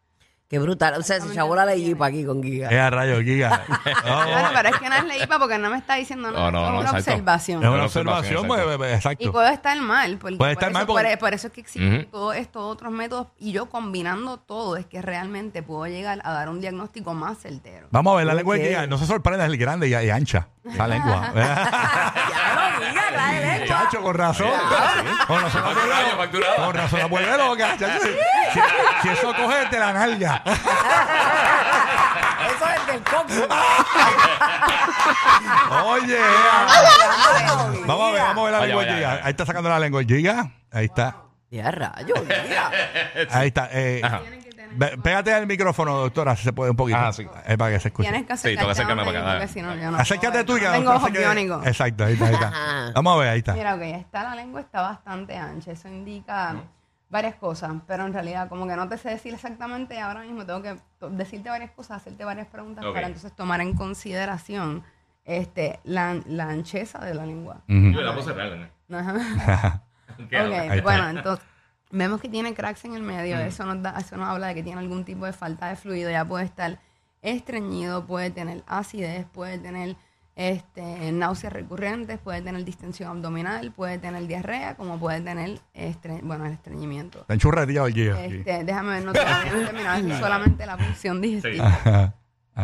Qué 0.49 0.59
brutal. 0.59 0.95
O 0.99 1.03
sea, 1.03 1.21
se 1.21 1.35
chavó 1.35 1.55
la 1.55 1.67
leyipa 1.67 2.07
aquí 2.07 2.25
con 2.25 2.43
Giga. 2.43 2.71
Es 2.71 2.79
a 2.79 2.89
rayo, 2.89 3.21
Giga. 3.21 3.65
No, 4.07 4.17
Bueno, 4.33 4.49
pero 4.55 4.69
es 4.71 4.79
que 4.79 4.89
no 4.89 4.95
es 4.95 5.05
leípa 5.05 5.39
porque 5.39 5.59
no 5.59 5.69
me 5.69 5.77
está 5.77 5.97
diciendo 5.97 6.31
nada. 6.33 6.51
No, 6.51 6.59
no, 6.61 6.67
es 6.67 6.73
no, 6.73 6.79
una 6.81 6.89
exacto. 6.89 7.11
observación. 7.13 7.63
Es 7.63 7.69
una 7.69 7.85
observación, 7.85 8.37
observación, 8.39 8.47
pues, 8.47 8.61
exacto. 8.61 8.79
pues, 8.79 8.95
exacto. 8.95 9.25
Y 9.25 9.29
puedo 9.29 9.49
estar 9.49 9.81
mal. 9.83 10.17
Porque 10.19 10.37
Puede 10.39 10.55
por 10.55 10.63
estar 10.63 10.71
eso, 10.71 10.79
mal 10.79 10.87
porque- 10.87 11.11
por, 11.11 11.19
por 11.19 11.35
eso 11.35 11.47
es 11.49 11.53
que 11.53 11.61
existen 11.61 11.95
Ujú. 11.97 12.05
todos 12.11 12.37
estos 12.37 12.63
otros 12.63 12.91
métodos. 12.93 13.27
Y 13.39 13.53
yo 13.53 13.67
combinando 13.67 14.39
todo 14.39 14.77
es 14.79 14.87
que 14.87 15.03
realmente 15.03 15.63
puedo 15.63 15.87
llegar 15.87 16.21
a 16.25 16.33
dar 16.33 16.49
un 16.49 16.63
diagnóstico 16.63 17.13
más 17.13 17.37
certero. 17.39 17.89
Vamos 17.91 18.15
a 18.15 18.17
ver 18.17 18.27
la 18.27 18.35
lengua 18.35 18.55
de 18.55 18.63
Ok. 18.63 18.67
Giga. 18.69 18.87
No 18.87 18.97
se 18.97 19.05
sorprenda, 19.05 19.45
es 19.45 19.59
grande 19.59 19.87
y, 19.89 19.91
y 19.95 20.11
ancha. 20.11 20.49
La 20.77 20.87
lengua. 20.87 21.33
Ya 21.35 22.55
lo 22.55 22.61
Giga, 22.87 23.03
trae 23.13 23.41
lengua. 23.41 23.67
Chacho, 23.67 24.03
con 24.03 24.15
razón. 24.15 24.51
Con 25.27 25.41
razón 25.43 25.63
la 25.63 25.69
vuelve 26.15 26.39
loca. 26.39 26.65
Con 26.65 26.75
razón 26.75 26.99
la 27.01 27.07
vuelve 27.07 27.37
loca. 27.39 27.77
chacho. 27.79 28.01
Si, 28.53 28.61
si 29.03 29.09
eso 29.09 29.35
coge 29.35 29.67
de 29.67 29.79
la 29.79 29.93
nalga. 29.93 30.43
Eso 32.49 32.67
es 32.67 32.87
del 32.87 33.03
coxo. 33.03 33.47
Oye. 35.87 36.19
Vamos 37.87 38.09
a 38.09 38.13
ver, 38.13 38.23
vamos 38.23 38.39
a 38.39 38.43
ver 38.45 38.53
la 38.53 38.59
Vaya, 38.59 38.67
lengua 38.67 38.83
de 38.85 38.91
vaya, 38.91 38.95
Giga. 38.97 39.09
vaya. 39.09 39.21
Ahí 39.25 39.31
está 39.31 39.47
sacando 39.47 39.69
la 39.69 39.79
lengua 39.79 40.03
de 40.03 40.07
Giga. 40.17 40.51
Ahí 40.73 40.85
está. 40.87 41.17
Ya 41.51 41.71
rayo, 41.71 42.15
Giga. 42.27 42.71
Ahí 43.31 43.49
está. 43.49 43.69
Eh, 43.73 44.01
Ajá. 44.05 44.21
Tener 44.69 44.97
Ve- 44.97 45.03
Pégate 45.03 45.33
al 45.35 45.47
micrófono, 45.47 45.97
doctora, 45.97 46.37
si 46.37 46.45
se 46.45 46.53
puede 46.53 46.71
un 46.71 46.77
poquito. 46.77 46.99
Ah, 46.99 47.13
sí. 47.13 47.27
Eh, 47.47 47.57
para 47.59 47.73
que 47.73 47.81
se 47.81 47.89
escuche. 47.89 48.09
Tienes 48.11 48.27
que 48.27 48.37
Sí, 48.37 48.55
tengo 48.55 48.67
que 48.67 48.73
acercarme 48.73 49.05
para 49.05 49.19
acá, 49.19 49.29
dale. 49.29 49.45
Acércate 50.01 50.45
tú 50.45 50.53
puedo 50.53 50.59
y 50.59 50.61
que 50.61 50.67
Tengo 50.69 50.91
ojos 50.91 51.03
doctora 51.03 51.07
se 51.09 51.13
quede- 51.13 51.25
biónicos. 51.25 51.67
Exacto, 51.67 52.05
ahí 52.05 52.13
está, 52.15 52.27
ahí 52.27 52.35
está. 52.35 52.53
Vamos 52.95 53.15
a 53.15 53.19
ver, 53.19 53.29
ahí 53.31 53.39
está. 53.39 53.53
Mira, 53.55 53.75
ok, 53.75 53.83
está 53.83 54.23
la 54.25 54.35
lengua 54.35 54.61
está 54.61 54.83
bastante 54.83 55.37
ancha. 55.37 55.73
Eso 55.73 55.89
indica 55.89 56.57
varias 57.11 57.35
cosas, 57.37 57.73
pero 57.87 58.05
en 58.07 58.13
realidad 58.13 58.49
como 58.51 58.67
que 58.67 58.77
no 58.77 58.87
te 58.89 58.99
sé 58.99 59.09
decir 59.11 59.33
exactamente 59.33 59.99
ahora 60.01 60.21
mismo. 60.21 60.45
Tengo 60.45 60.61
que 60.63 60.77
to- 60.99 61.09
decirte 61.11 61.49
varias 61.49 61.71
cosas, 61.71 61.97
hacerte 61.99 62.25
varias 62.25 62.47
preguntas 62.49 62.85
Ok. 62.85 62.95
para 62.95 63.07
entonces 63.07 63.33
tomar 63.35 63.61
en 63.63 63.75
consideración 63.75 64.85
este, 65.25 65.79
la, 65.85 66.17
la 66.27 66.49
ancheza 66.51 66.99
de 67.01 67.15
la 67.15 67.25
lengua. 67.27 67.63
Yo 67.67 68.01
la 68.01 68.15
puse 68.15 68.33
real, 68.33 68.71
¿no? 68.89 68.99
¿Qué 70.29 70.41
Ok, 70.41 70.53
está. 70.53 70.83
bueno, 70.83 71.09
entonces 71.11 71.45
vemos 71.91 72.21
que 72.21 72.29
tiene 72.29 72.55
cracks 72.55 72.85
en 72.85 72.95
el 72.95 73.03
medio. 73.03 73.37
Eso, 73.39 73.65
nos 73.65 73.83
da, 73.83 73.95
eso 73.99 74.17
nos 74.17 74.29
habla 74.29 74.49
de 74.49 74.55
que 74.55 74.63
tiene 74.63 74.81
algún 74.81 75.05
tipo 75.05 75.25
de 75.27 75.33
falta 75.33 75.69
de 75.69 75.77
fluido. 75.77 76.11
Ya 76.11 76.25
puede 76.25 76.45
estar 76.45 76.79
estreñido, 77.23 78.07
puede 78.07 78.31
tener 78.31 78.63
acidez, 78.67 79.27
puede 79.33 79.59
tener 79.59 79.97
este, 80.37 81.11
náuseas 81.11 81.53
recurrentes, 81.53 82.19
puede 82.21 82.41
tener 82.43 82.65
distensión 82.65 83.11
abdominal, 83.11 83.73
puede 83.73 83.99
tener 83.99 84.25
diarrea, 84.29 84.77
como 84.77 84.99
puede 84.99 85.21
tener 85.21 85.59
estre- 85.75 86.21
bueno, 86.23 86.47
el 86.47 86.53
estreñimiento. 86.53 87.21
Está 87.23 87.35
enchurreteado 87.35 87.89
el 87.89 87.95
guía. 87.95 88.15
aquí. 88.15 88.37
Este, 88.37 88.63
déjame 88.65 88.91
ver, 88.91 89.05
no 89.05 89.13
terminado, 89.13 90.09
es 90.09 90.19
solamente 90.19 90.65
la 90.65 90.79
función 90.79 91.21
digestiva. 91.21 91.67
Ajá. 91.67 92.15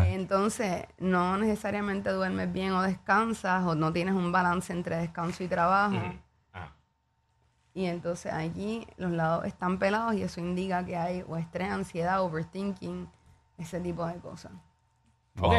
Entonces, 0.09 0.85
no 0.99 1.37
necesariamente 1.39 2.11
duermes 2.11 2.53
bien 2.53 2.73
o 2.73 2.83
descansas 2.83 3.63
o 3.65 3.75
no 3.77 3.93
tienes 3.93 4.15
un 4.15 4.33
balance 4.33 4.73
entre 4.73 4.97
descanso 4.97 5.45
y 5.45 5.49
trabajo. 5.49 5.97
Ah. 5.97 6.15
Y 7.75 7.87
entonces 7.87 8.33
allí 8.33 8.87
los 8.97 9.11
lados 9.11 9.45
están 9.47 9.79
pelados 9.79 10.15
y 10.15 10.23
eso 10.23 10.41
indica 10.41 10.85
que 10.87 10.97
hay 10.97 11.25
o 11.27 11.37
estrés, 11.37 11.69
ansiedad, 11.71 12.23
overthinking, 12.23 13.09
ese 13.59 13.81
tipo 13.81 14.07
de 14.07 14.15
cosas. 14.21 14.53
Ok. 15.41 15.55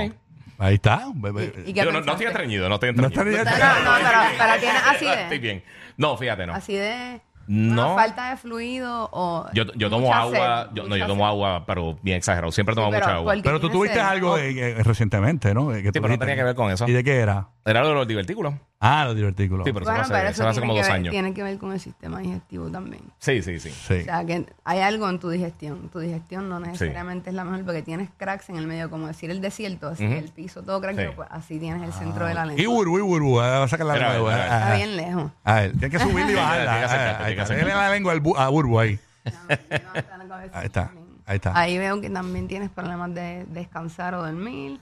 Ahí 0.57 0.75
está. 0.75 1.07
bebé. 1.13 1.53
¿Y 1.65 1.73
Yo 1.73 1.91
no, 1.91 1.99
no 1.99 2.11
estoy 2.13 2.27
estreñido, 2.27 2.69
no 2.69 2.75
estoy 2.75 2.93
No 2.93 3.07
estreñido. 3.07 3.41
está 3.43 3.79
No, 3.83 3.83
no, 3.83 3.97
pero, 3.97 4.19
pero 4.37 4.59
tienes 4.61 4.81
acidez. 4.87 5.17
Estoy 5.19 5.39
bien. 5.39 5.63
No, 5.97 6.15
fíjate, 6.15 6.47
no. 6.47 6.53
Acidez, 6.53 7.21
No. 7.47 7.73
una 7.87 7.95
falta 7.95 8.29
de 8.29 8.37
fluido 8.37 9.09
o 9.11 9.47
Yo, 9.53 9.65
yo 9.75 9.89
tomo 9.89 10.13
agua, 10.13 10.63
sed, 10.67 10.75
yo, 10.75 10.87
no, 10.87 10.95
yo 10.95 11.07
tomo 11.07 11.23
sed. 11.25 11.29
agua, 11.29 11.65
pero 11.65 11.97
bien 12.01 12.15
exagerado. 12.17 12.51
Siempre 12.53 12.73
tomo 12.75 12.87
Sí, 12.87 12.91
pero 12.93 13.05
mucha 13.05 13.15
agua. 13.17 13.33
Pero 13.43 13.59
tú 13.59 13.69
tuviste 13.69 13.97
sed, 13.97 14.05
algo 14.05 14.31
o- 14.31 14.37
de- 14.37 14.71
eh, 14.71 14.83
recientemente, 14.83 15.53
¿no? 15.53 15.67
Que 15.69 15.83
tú 15.91 15.91
pero 15.93 16.07
no 16.07 16.17
tenía 16.19 16.35
que 16.37 16.43
ver 16.43 16.55
con 16.55 16.71
eso. 16.71 16.87
¿Y 16.87 16.93
de 16.93 17.03
qué 17.03 17.17
era? 17.17 17.49
Era 17.67 17.81
lo 17.81 17.89
de 17.89 17.93
los 17.95 18.07
divertículos. 18.07 18.53
Ah, 18.79 19.05
los 19.05 19.15
divertículos. 19.15 19.65
Sí, 19.65 19.73
pero 19.73 19.83
Bueno, 19.85 20.01
eso 20.01 20.09
pero 20.09 20.19
fue 20.19 20.27
hace, 20.27 20.31
eso 20.33 20.41
eso 20.43 20.49
hace 20.49 20.59
tiene, 20.61 20.67
como 20.67 20.73
que 20.75 20.79
dos 20.81 20.87
ver, 20.87 20.95
años. 20.95 21.11
tiene 21.11 21.33
que 21.33 21.41
ver 21.43 21.57
con 21.57 21.71
el 21.71 21.79
sistema 21.79 22.19
digestivo 22.19 22.69
también. 22.69 23.01
Sí, 23.17 23.41
sí, 23.41 23.59
sí. 23.59 23.71
Sí. 23.71 23.93
O 24.01 24.03
sea, 24.03 24.23
que 24.23 24.45
hay 24.63 24.79
algo 24.81 25.09
en 25.09 25.17
tu 25.19 25.29
digestión. 25.31 25.89
Tu 25.89 25.97
digestión 25.99 26.47
no 26.47 26.59
necesariamente 26.59 27.31
es 27.31 27.35
la 27.35 27.43
mejor 27.43 27.65
porque 27.65 27.81
tienes 27.81 28.09
cracks 28.17 28.49
en 28.49 28.57
el 28.57 28.67
medio, 28.67 28.91
como 28.91 29.07
decir 29.07 29.31
el 29.31 29.41
desierto, 29.41 29.87
así 29.87 30.03
el 30.05 30.29
piso 30.29 30.61
todo 30.61 30.79
craqueado, 30.79 31.09
Sí. 31.09 31.15
pues 31.15 31.27
así 31.31 31.57
tienes 31.59 31.81
el 31.81 31.91
centro 31.93 32.27
de 32.27 32.35
la 32.35 32.45
lengua. 32.45 32.61
Y 32.61 32.67
Burbu, 32.67 32.99
y 32.99 33.01
Burbu. 33.01 33.39
ah, 33.41 33.59
Va 33.59 33.63
a 33.63 33.67
sacar 33.67 33.87
la 33.87 33.93
Mira, 33.93 34.13
lengua. 34.13 34.31
mira, 34.31 34.43
ah, 34.43 34.45
mira. 34.45 34.57
Está 34.59 34.71
ah, 34.71 34.75
bien 34.75 34.95
lejos. 34.97 35.31
A 35.43 35.53
ver, 35.55 35.71
tienes 35.71 35.89
que 35.89 35.99
subirle 35.99 36.31
y 36.31 36.35
bajarla. 36.35 36.63
Tiene 36.65 36.79
que 36.79 36.85
acercarte, 36.85 37.09
Ah, 37.15 37.17
tiene 37.25 37.33
que 37.35 37.39
ah, 37.39 37.43
acercarte. 37.43 37.71
Dale 37.71 37.83
la 37.87 37.91
lengua 37.95 38.13
al 38.13 38.21
bu- 38.21 38.37
a 38.37 38.49
Burbu 38.49 38.79
ahí. 38.79 38.99
Ahí 40.53 40.65
está, 40.65 40.91
ahí 41.25 41.35
está. 41.37 41.59
Ahí 41.59 41.77
veo 41.79 41.99
que 41.99 42.09
también 42.11 42.47
tienes 42.47 42.69
problemas 42.69 43.13
de 43.15 43.45
descansar 43.49 44.13
o 44.13 44.23
dormir. 44.23 44.79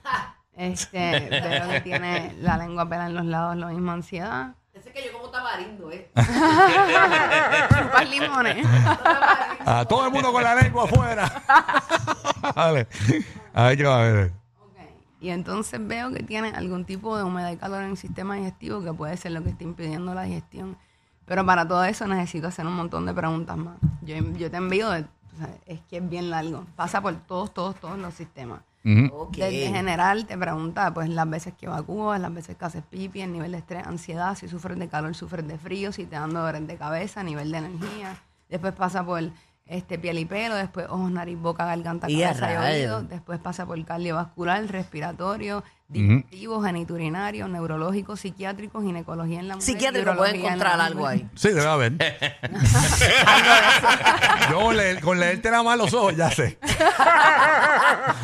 Este, 0.56 1.30
veo 1.30 1.70
que 1.70 1.82
tienes 1.82 2.38
la 2.38 2.58
lengua 2.58 2.88
pela 2.88 3.08
en 3.08 3.16
los 3.16 3.26
lados, 3.26 3.56
lo 3.58 3.68
mismo 3.68 3.92
ansiedad. 3.92 4.56
Ese 4.74 4.92
que 4.92 5.06
yo 5.06 5.14
como 5.14 5.30
tamarindo, 5.30 5.92
¿eh? 5.92 6.10
Chupas 6.16 8.10
limones. 8.10 8.66
Ah, 9.66 9.86
todo 9.88 10.06
el 10.08 10.12
mundo 10.12 10.32
con 10.32 10.44
la 10.44 10.56
lengua 10.56 10.86
afuera. 10.86 11.44
Dale. 12.56 12.88
A 13.54 13.64
ver 13.68 13.78
qué 13.78 13.84
va 13.84 14.00
a 14.00 14.04
ver. 14.04 14.32
Ok. 14.60 14.78
Y 15.22 15.30
entonces 15.30 15.80
veo 15.86 16.12
que 16.12 16.24
tiene 16.24 16.50
algún 16.50 16.86
tipo 16.86 17.16
de 17.18 17.24
humedad 17.24 17.52
y 17.52 17.58
calor 17.58 17.84
en 17.84 17.92
el 17.92 17.98
sistema 17.98 18.36
digestivo 18.36 18.84
que 18.84 18.94
puede 18.94 19.16
ser 19.18 19.32
lo 19.34 19.44
que 19.44 19.50
está 19.50 19.64
impidiendo 19.64 20.14
la 20.14 20.24
digestión. 20.24 20.78
Pero 21.26 21.46
para 21.46 21.68
todo 21.68 21.84
eso 21.86 22.08
necesito 22.08 22.48
hacer 22.48 22.66
un 22.66 22.74
montón 22.76 23.06
de 23.06 23.14
preguntas 23.14 23.56
más. 23.58 23.78
Yo, 24.02 24.16
yo 24.16 24.50
te 24.52 24.58
envío, 24.58 24.90
de- 24.90 25.02
o 25.02 25.38
sea, 25.38 25.50
es 25.68 25.80
que 25.90 25.98
es 25.98 26.10
bien 26.10 26.30
largo. 26.30 26.66
Pasa 26.76 27.00
por 27.02 27.16
todos, 27.16 27.54
todos, 27.54 27.76
todos 27.76 27.98
los 27.98 28.14
sistemas. 28.14 28.60
Ok. 29.12 29.38
Desde 29.38 29.68
general 29.68 30.26
te 30.26 30.38
pregunta 30.38 30.94
pues 30.94 31.10
las 31.10 31.30
veces 31.30 31.54
que 31.54 31.68
evacúas, 31.68 32.20
las 32.20 32.34
veces 32.34 32.58
que 32.58 32.66
haces 32.66 32.84
pipi, 32.84 33.22
el 33.22 33.32
nivel 33.32 33.54
de 33.54 33.60
estrés, 33.60 33.86
ansiedad, 33.88 34.36
si 34.36 34.48
sufres 34.48 34.78
de 34.78 34.88
calor, 34.90 35.16
sufres 35.16 35.48
de 35.48 35.58
frío, 35.58 35.92
si 35.92 36.06
te 36.06 36.16
dan 36.16 36.34
dolores 36.34 36.68
de 36.68 36.76
cabeza, 36.76 37.24
nivel 37.24 37.52
de 37.52 37.60
energía. 37.60 38.18
Después 38.50 38.74
pasa 38.74 39.06
por 39.06 39.24
este 39.66 39.98
piel 39.98 40.20
y 40.20 40.26
pelo, 40.26 40.56
después 40.56 40.88
ojos, 40.90 41.10
nariz, 41.10 41.40
boca, 41.40 41.66
garganta, 41.66 42.10
Y 42.10 42.20
cabeza 42.22 42.52
y 42.52 42.56
rayos. 42.56 42.76
oído. 42.76 43.04
Después 43.04 43.40
pasa 43.40 43.66
por 43.66 43.84
cardiovascular, 43.86 44.66
respiratorio, 44.68 45.64
digestivo, 45.88 46.62
geniturinario, 46.62 47.48
neurológico, 47.48 48.16
psiquiátrico, 48.16 48.82
ginecología 48.82 49.40
en 49.40 49.48
la 49.48 49.56
mujer. 49.56 49.66
Psiquiátrico 49.74 50.16
puede 50.16 50.32
en 50.36 50.46
encontrar 50.46 50.80
algo 50.82 51.06
ahí. 51.08 51.28
Sí, 51.36 51.50
debe 51.50 51.68
haber. 51.68 51.94
Yo 54.50 54.60
con, 54.60 54.76
leer, 54.78 55.00
con 55.02 55.20
leerte 55.20 55.50
nada 55.52 55.64
más 55.64 55.78
los 55.78 55.94
ojos, 55.94 56.16
ya 56.16 56.30
sé. 56.32 56.58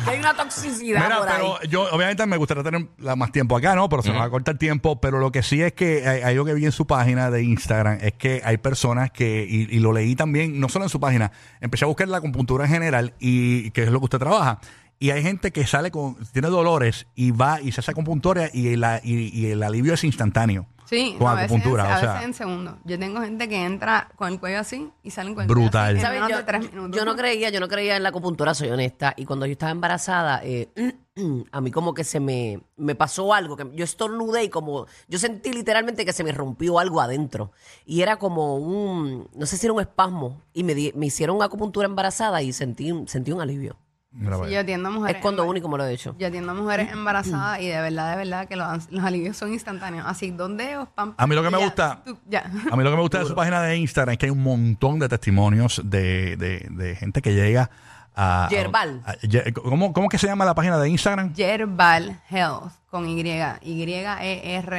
Que 0.04 0.10
hay 0.10 0.18
una 0.18 0.34
toxicidad 0.34 1.02
Mira, 1.04 1.18
por 1.18 1.28
ahí. 1.28 1.34
pero 1.36 1.60
yo 1.70 1.82
obviamente 1.94 2.26
me 2.26 2.36
gustaría 2.36 2.62
tener 2.62 2.86
la- 2.98 3.16
más 3.16 3.32
tiempo 3.32 3.56
acá, 3.56 3.74
¿no? 3.74 3.88
Pero 3.88 4.02
se 4.02 4.10
nos 4.10 4.20
va 4.20 4.24
a 4.24 4.30
cortar 4.30 4.54
el 4.54 4.58
tiempo. 4.58 5.00
Pero 5.00 5.18
lo 5.18 5.30
que 5.32 5.42
sí 5.42 5.62
es 5.62 5.72
que 5.72 6.06
hay, 6.08 6.22
hay 6.22 6.32
algo 6.34 6.44
que 6.44 6.54
vi 6.54 6.64
en 6.64 6.72
su 6.72 6.86
página 6.86 7.30
de 7.30 7.42
Instagram 7.42 7.98
es 8.00 8.12
que 8.14 8.42
hay 8.44 8.58
personas 8.58 9.10
que, 9.10 9.46
y, 9.48 9.74
y 9.74 9.78
lo 9.78 9.92
leí 9.92 10.14
también, 10.16 10.58
no 10.60 10.68
solo 10.68 10.84
en 10.86 10.88
su 10.88 11.00
página, 11.00 11.32
empecé 11.60 11.84
a 11.84 11.88
buscar 11.88 12.08
la 12.08 12.18
acupuntura 12.18 12.64
en 12.64 12.70
general 12.70 13.14
y 13.18 13.70
que 13.70 13.84
es 13.84 13.90
lo 13.90 13.98
que 14.00 14.04
usted 14.04 14.18
trabaja. 14.18 14.58
Y 15.02 15.10
hay 15.12 15.22
gente 15.22 15.50
que 15.50 15.66
sale 15.66 15.90
con, 15.90 16.14
tiene 16.32 16.48
dolores 16.48 17.06
y 17.14 17.30
va 17.30 17.60
y 17.60 17.72
se 17.72 17.80
hace 17.80 17.90
acupuntura 17.90 18.50
y, 18.52 18.76
la, 18.76 19.00
y, 19.02 19.36
y 19.36 19.46
el 19.46 19.62
alivio 19.62 19.94
es 19.94 20.04
instantáneo. 20.04 20.66
Sí, 20.84 21.14
Con 21.16 21.24
no, 21.24 21.28
a 21.30 21.34
veces, 21.36 21.50
acupuntura, 21.52 21.84
a 21.94 21.96
o 21.96 22.00
sea. 22.00 22.12
veces 22.14 22.24
en 22.26 22.34
segundos. 22.34 22.74
Yo 22.84 22.98
tengo 22.98 23.20
gente 23.22 23.48
que 23.48 23.64
entra 23.64 24.10
con 24.16 24.30
el 24.32 24.38
cuello 24.40 24.58
así 24.58 24.90
y 25.02 25.10
salen 25.10 25.34
con 25.34 25.42
el 25.44 25.48
Brutal. 25.48 25.70
cuello 25.70 25.86
así 25.86 25.96
en 25.96 26.02
¿Sabes? 26.02 26.16
menos 26.16 26.30
Yo, 26.30 26.36
de 26.36 26.42
tres 26.42 26.60
minutos. 26.74 26.96
yo 26.98 27.04
no 27.06 27.16
creía, 27.16 27.48
yo 27.50 27.60
no 27.60 27.68
creía 27.68 27.96
en 27.96 28.02
la 28.02 28.08
acupuntura, 28.10 28.52
soy 28.54 28.68
honesta. 28.70 29.14
Y 29.16 29.24
cuando 29.24 29.46
yo 29.46 29.52
estaba 29.52 29.70
embarazada, 29.72 30.42
eh, 30.44 30.68
a 31.52 31.60
mí 31.62 31.70
como 31.70 31.94
que 31.94 32.04
se 32.04 32.20
me, 32.20 32.60
me 32.76 32.94
pasó 32.94 33.32
algo, 33.32 33.56
que 33.56 33.70
yo 33.74 33.84
estornudé 33.84 34.44
y 34.44 34.48
como, 34.50 34.86
yo 35.08 35.18
sentí 35.18 35.52
literalmente 35.52 36.04
que 36.04 36.12
se 36.12 36.24
me 36.24 36.32
rompió 36.32 36.78
algo 36.78 37.00
adentro. 37.00 37.52
Y 37.86 38.02
era 38.02 38.18
como 38.18 38.56
un, 38.56 39.28
no 39.34 39.46
sé 39.46 39.56
si 39.56 39.66
era 39.66 39.72
un 39.72 39.80
espasmo. 39.80 40.42
Y 40.52 40.64
me, 40.64 40.74
di- 40.74 40.92
me 40.94 41.06
hicieron 41.06 41.40
acupuntura 41.42 41.86
embarazada 41.86 42.42
y 42.42 42.52
sentí, 42.52 42.90
un- 42.92 43.06
sentí 43.08 43.30
un 43.32 43.40
alivio. 43.40 43.78
Mira, 44.12 44.34
Sí, 44.34 44.40
vaya. 44.40 44.52
yo 44.54 44.60
atiendo 44.60 44.88
a 44.88 44.92
Es 44.92 44.98
mujeres. 44.98 45.22
cuando 45.22 45.44
embar- 45.44 45.48
único 45.50 45.68
me 45.68 45.78
lo 45.78 45.86
he 45.86 45.92
hecho. 45.92 46.16
Yo 46.18 46.26
atiendo 46.26 46.50
a 46.50 46.54
mujeres 46.54 46.90
embarazadas 46.92 47.60
y 47.60 47.68
de 47.68 47.80
verdad, 47.80 48.10
de 48.10 48.16
verdad 48.16 48.48
que 48.48 48.56
los, 48.56 48.90
los 48.90 49.04
alivios 49.04 49.36
son 49.36 49.52
instantáneos. 49.52 50.04
Así, 50.08 50.32
dos 50.32 50.56
dedos, 50.56 50.88
pam, 50.94 51.14
A 51.16 51.26
mí 51.28 51.34
lo 51.36 51.42
que 51.42 51.48
y 51.48 51.52
me 51.52 51.58
ya, 51.58 51.64
gusta- 51.64 52.02
tú- 52.04 52.18
ya. 52.28 52.40
A 52.72 52.76
mí 52.76 52.82
lo 52.82 52.90
que 52.90 52.96
me 52.96 53.02
gusta 53.02 53.20
de 53.20 53.26
su 53.26 53.34
página 53.36 53.62
de 53.62 53.76
Instagram 53.76 54.12
es 54.14 54.18
que 54.18 54.26
hay 54.26 54.30
un 54.30 54.42
montón 54.42 54.98
de 54.98 55.08
testimonios 55.08 55.80
de, 55.84 56.36
de, 56.36 56.66
de 56.70 56.96
gente 56.96 57.22
que 57.22 57.34
llega 57.34 57.70
a... 58.16 58.48
Yerbal. 58.50 59.02
a- 59.06 59.14
¿cómo, 59.52 59.92
¿Cómo 59.92 60.08
que 60.08 60.18
se 60.18 60.26
llama 60.26 60.44
la 60.44 60.54
página 60.54 60.78
de 60.78 60.88
Instagram? 60.88 61.32
Yerbal 61.34 62.20
Health 62.30 62.72
con 62.90 63.08
Y, 63.08 63.20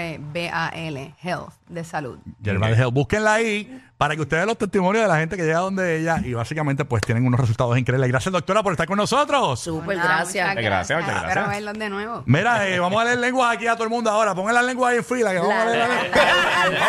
Y-E-R-B-A-L, 0.03 1.15
Health, 1.23 1.53
de 1.69 1.83
salud. 1.85 2.19
Yerbal 2.41 2.73
Health. 2.77 2.93
Búsquenla 2.93 3.33
ahí 3.35 3.81
para 3.97 4.15
que 4.15 4.21
ustedes 4.21 4.39
vean 4.39 4.47
los 4.49 4.57
testimonios 4.57 5.03
de 5.03 5.07
la 5.07 5.17
gente 5.17 5.37
que 5.37 5.43
llega 5.43 5.59
donde 5.59 5.99
ella 6.01 6.19
y 6.23 6.33
básicamente 6.33 6.83
pues 6.83 7.01
tienen 7.03 7.25
unos 7.25 7.39
resultados 7.39 7.77
increíbles. 7.77 8.09
Gracias 8.09 8.33
doctora 8.33 8.63
por 8.63 8.73
estar 8.73 8.85
con 8.85 8.97
nosotros. 8.97 9.59
Súper, 9.61 9.95
Nada, 9.97 10.15
gracias. 10.17 10.47
muchas 10.49 10.63
Gracias, 10.63 10.99
muchas 10.99 11.15
Espero 11.15 11.33
gracias. 11.33 11.49
verlos 11.55 11.73
de 11.79 11.89
nuevo. 11.89 12.23
Mira, 12.25 12.67
eh, 12.67 12.79
vamos 12.79 13.01
a 13.01 13.05
leer 13.05 13.19
lenguas 13.19 13.55
aquí 13.55 13.67
a 13.67 13.75
todo 13.75 13.85
el 13.85 13.89
mundo 13.89 14.09
ahora. 14.09 14.35
Pongan 14.35 14.55
la 14.55 14.61
lengua 14.63 14.89
ahí 14.89 14.97
en 14.97 15.05
fila 15.05 15.31
que 15.31 15.39
vamos 15.39 15.53
a 15.53 15.65
La, 15.65 15.71
leer 15.71 15.79
la 15.79 15.87
la, 15.87 16.03
lengua. 16.69 16.87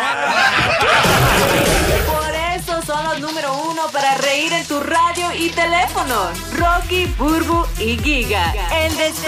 Por 2.05 2.32
eso 2.63 2.81
son 2.81 3.03
los 3.03 3.19
número 3.19 3.53
uno 3.69 3.81
para 3.91 4.15
reír 4.15 4.53
en 4.53 4.65
tu 4.65 4.79
radio 4.79 5.33
y 5.37 5.49
teléfono. 5.49 6.29
Rocky, 6.53 7.05
Burbu 7.17 7.65
y 7.79 7.97
Giga. 7.97 8.53
El 8.71 8.95